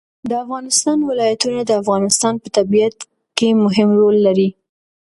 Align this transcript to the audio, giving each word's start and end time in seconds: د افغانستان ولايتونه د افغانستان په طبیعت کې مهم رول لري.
د 0.29 0.31
افغانستان 0.43 0.97
ولايتونه 1.09 1.59
د 1.65 1.71
افغانستان 1.81 2.33
په 2.43 2.47
طبیعت 2.57 2.97
کې 3.37 3.47
مهم 3.63 3.89
رول 3.99 4.17
لري. 4.27 4.49